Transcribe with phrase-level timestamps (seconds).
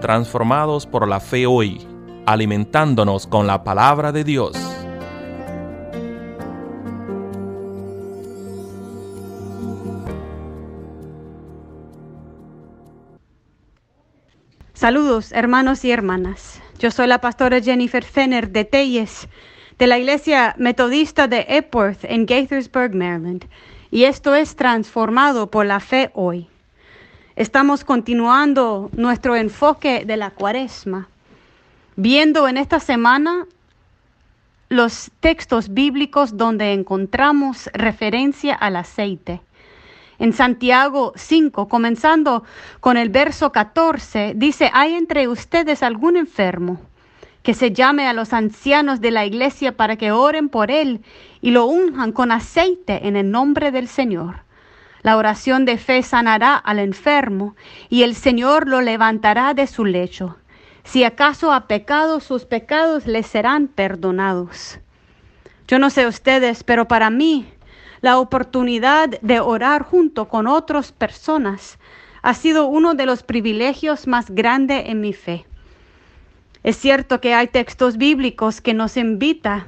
[0.00, 1.86] transformados por la fe hoy,
[2.26, 4.56] alimentándonos con la palabra de Dios.
[14.80, 16.62] Saludos, hermanos y hermanas.
[16.78, 19.28] Yo soy la pastora Jennifer Fenner de Telles,
[19.78, 23.44] de la Iglesia Metodista de Epworth en Gaithersburg, Maryland,
[23.90, 26.48] y esto es transformado por la fe hoy.
[27.40, 31.08] Estamos continuando nuestro enfoque de la cuaresma,
[31.96, 33.46] viendo en esta semana
[34.68, 39.40] los textos bíblicos donde encontramos referencia al aceite.
[40.18, 42.44] En Santiago 5, comenzando
[42.78, 46.78] con el verso 14, dice, ¿hay entre ustedes algún enfermo?
[47.42, 51.00] Que se llame a los ancianos de la iglesia para que oren por él
[51.40, 54.49] y lo unjan con aceite en el nombre del Señor.
[55.02, 57.56] La oración de fe sanará al enfermo
[57.88, 60.36] y el Señor lo levantará de su lecho.
[60.84, 64.78] Si acaso ha pecado, sus pecados le serán perdonados.
[65.68, 67.46] Yo no sé ustedes, pero para mí
[68.00, 71.78] la oportunidad de orar junto con otras personas
[72.22, 75.46] ha sido uno de los privilegios más grandes en mi fe.
[76.62, 79.66] Es cierto que hay textos bíblicos que nos invita a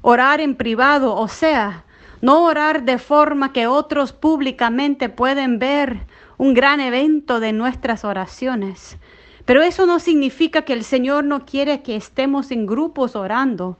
[0.00, 1.84] orar en privado, o sea,
[2.22, 6.06] no orar de forma que otros públicamente pueden ver
[6.38, 8.96] un gran evento de nuestras oraciones.
[9.44, 13.76] Pero eso no significa que el Señor no quiere que estemos en grupos orando.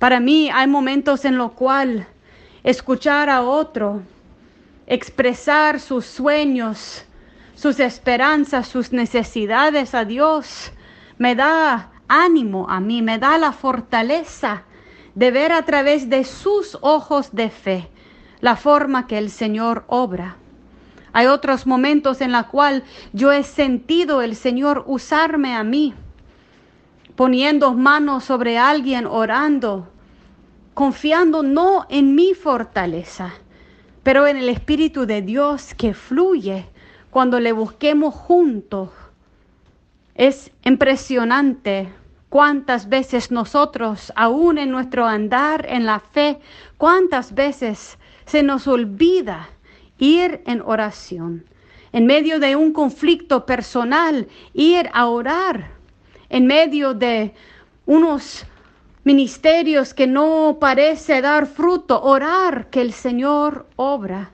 [0.00, 2.06] Para mí hay momentos en los cuales
[2.64, 4.02] escuchar a otro,
[4.88, 7.04] expresar sus sueños,
[7.54, 10.72] sus esperanzas, sus necesidades a Dios,
[11.16, 14.64] me da ánimo a mí, me da la fortaleza
[15.14, 17.88] de ver a través de sus ojos de fe
[18.40, 20.36] la forma que el Señor obra.
[21.12, 25.94] Hay otros momentos en la cual yo he sentido el Señor usarme a mí,
[27.16, 29.88] poniendo manos sobre alguien, orando,
[30.74, 33.32] confiando no en mi fortaleza,
[34.02, 36.66] pero en el Espíritu de Dios que fluye
[37.10, 38.90] cuando le busquemos juntos.
[40.14, 41.88] Es impresionante
[42.30, 46.38] cuántas veces nosotros, aún en nuestro andar en la fe,
[46.78, 49.50] cuántas veces se nos olvida
[49.98, 51.44] ir en oración.
[51.92, 55.72] En medio de un conflicto personal, ir a orar.
[56.28, 57.34] En medio de
[57.84, 58.46] unos
[59.02, 64.30] ministerios que no parece dar fruto, orar que el Señor obra.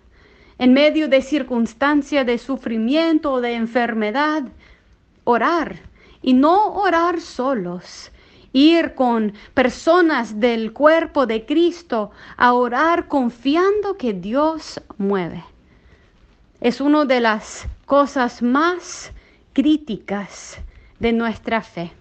[0.58, 4.42] En medio de circunstancias de sufrimiento o de enfermedad,
[5.24, 5.76] orar.
[6.26, 8.10] Y no orar solos,
[8.52, 15.44] ir con personas del cuerpo de Cristo a orar confiando que Dios mueve.
[16.60, 19.12] Es una de las cosas más
[19.52, 20.58] críticas
[20.98, 21.92] de nuestra fe.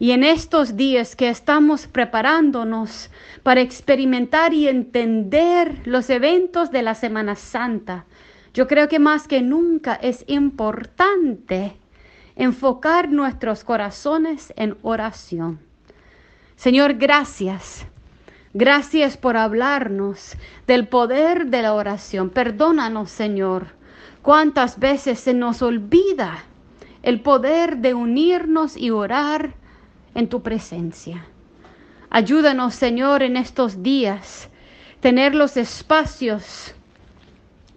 [0.00, 3.10] Y en estos días que estamos preparándonos
[3.44, 8.06] para experimentar y entender los eventos de la Semana Santa,
[8.54, 11.76] yo creo que más que nunca es importante
[12.36, 15.60] enfocar nuestros corazones en oración.
[16.56, 17.86] Señor, gracias.
[18.52, 20.36] Gracias por hablarnos
[20.66, 22.30] del poder de la oración.
[22.30, 23.68] Perdónanos, Señor,
[24.22, 26.44] cuántas veces se nos olvida
[27.02, 29.54] el poder de unirnos y orar
[30.14, 31.24] en tu presencia.
[32.10, 34.48] Ayúdanos, Señor, en estos días,
[35.00, 36.74] tener los espacios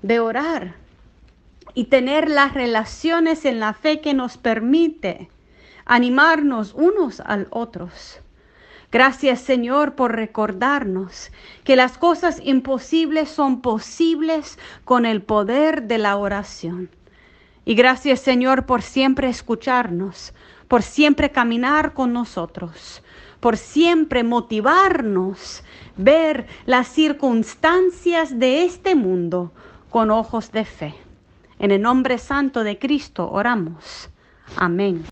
[0.01, 0.82] de orar
[1.73, 5.29] y tener las relaciones en la fe que nos permite
[5.85, 8.19] animarnos unos al otros.
[8.91, 11.31] Gracias Señor por recordarnos
[11.63, 16.89] que las cosas imposibles son posibles con el poder de la oración.
[17.65, 20.33] Y gracias Señor por siempre escucharnos,
[20.67, 23.01] por siempre caminar con nosotros,
[23.39, 25.63] por siempre motivarnos,
[25.97, 29.51] ver las circunstancias de este mundo
[29.89, 30.95] con ojos de fe.
[31.63, 34.09] En el nombre santo de Cristo oramos.
[34.57, 35.05] Amén.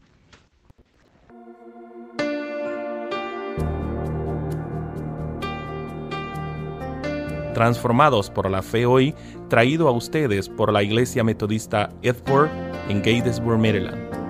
[7.53, 9.15] Transformados por la fe hoy,
[9.47, 12.49] traído a ustedes por la Iglesia Metodista Edward
[12.89, 14.20] en Gatesburg, Maryland.